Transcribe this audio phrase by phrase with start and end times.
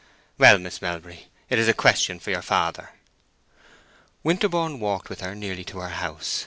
[0.39, 2.89] "Well, Miss Melbury, it is a question for your father."
[4.23, 6.39] Winterborne walked with her nearly to her house.